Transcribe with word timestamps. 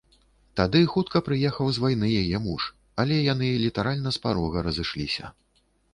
Туды 0.59 0.79
хутка 0.93 1.19
прыехаў 1.27 1.69
з 1.75 1.83
вайны 1.83 2.09
яе 2.21 2.37
муж, 2.47 2.61
але 3.03 3.19
яны 3.33 3.53
літаральна 3.67 4.09
з 4.17 4.23
парога 4.25 4.57
разышліся. 4.71 5.25